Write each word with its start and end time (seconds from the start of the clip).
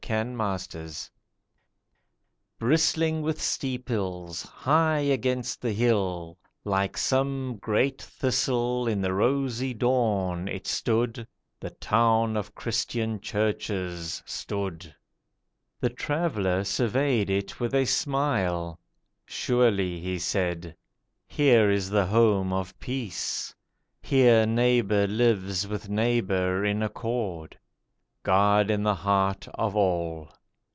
THE 0.03 0.25
TRAVELLER 0.25 0.89
BRISTLING 2.59 3.21
with 3.21 3.41
steeples, 3.41 4.41
high 4.43 4.97
against 4.99 5.61
the 5.61 5.71
hill, 5.71 6.37
Like 6.65 6.97
some 6.97 7.57
great 7.61 8.01
thistle 8.01 8.89
in 8.89 8.99
the 8.99 9.13
rosy 9.13 9.73
dawn 9.73 10.49
It 10.49 10.67
stood; 10.67 11.25
the 11.61 11.69
Town 11.69 12.35
of 12.35 12.53
Christian 12.55 13.21
Churches, 13.21 14.21
stood. 14.25 14.93
The 15.79 15.89
Traveller 15.91 16.65
surveyed 16.65 17.29
it 17.29 17.61
with 17.61 17.73
a 17.73 17.85
smile. 17.85 18.81
'Surely,' 19.25 20.01
He 20.01 20.19
said, 20.19 20.75
'here 21.25 21.71
is 21.71 21.89
the 21.89 22.07
home 22.07 22.51
of 22.51 22.77
peace; 22.81 23.55
Here 24.01 24.45
neighbour 24.45 25.07
lives 25.07 25.67
with 25.69 25.87
neighbour 25.87 26.65
in 26.65 26.83
accord; 26.83 27.57
God 28.23 28.69
in 28.69 28.83
the 28.83 28.93
heart 28.93 29.47
of 29.55 29.75
all. 29.75 30.31